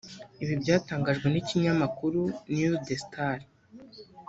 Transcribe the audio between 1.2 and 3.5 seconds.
n’ikinyamakuru news de star